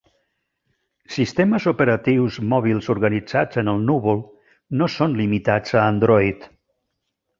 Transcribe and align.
Sistemes 1.15 1.67
operatius 1.71 2.39
mòbils 2.53 2.89
organitzats 2.95 3.61
en 3.63 3.69
el 3.75 3.85
núvol 3.91 4.25
no 4.81 4.89
són 4.95 5.15
limitats 5.21 5.77
a 5.79 5.85
Android. 5.95 6.53